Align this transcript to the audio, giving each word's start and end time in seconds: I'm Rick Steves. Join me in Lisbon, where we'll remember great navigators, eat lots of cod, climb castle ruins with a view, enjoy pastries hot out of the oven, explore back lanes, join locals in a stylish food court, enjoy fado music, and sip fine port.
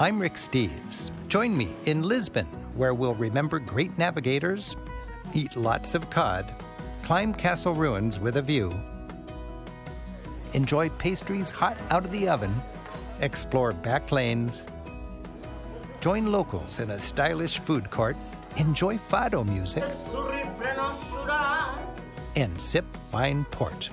I'm 0.00 0.20
Rick 0.20 0.34
Steves. 0.34 1.10
Join 1.26 1.56
me 1.56 1.74
in 1.86 2.04
Lisbon, 2.04 2.46
where 2.76 2.94
we'll 2.94 3.16
remember 3.16 3.58
great 3.58 3.98
navigators, 3.98 4.76
eat 5.34 5.56
lots 5.56 5.96
of 5.96 6.08
cod, 6.08 6.54
climb 7.02 7.34
castle 7.34 7.74
ruins 7.74 8.20
with 8.20 8.36
a 8.36 8.42
view, 8.42 8.72
enjoy 10.52 10.88
pastries 10.90 11.50
hot 11.50 11.76
out 11.90 12.04
of 12.04 12.12
the 12.12 12.28
oven, 12.28 12.54
explore 13.22 13.72
back 13.72 14.12
lanes, 14.12 14.66
join 16.00 16.30
locals 16.30 16.78
in 16.78 16.92
a 16.92 16.98
stylish 16.98 17.58
food 17.58 17.90
court, 17.90 18.16
enjoy 18.56 18.96
fado 18.98 19.44
music, 19.44 19.82
and 22.36 22.60
sip 22.60 22.86
fine 23.10 23.44
port. 23.46 23.90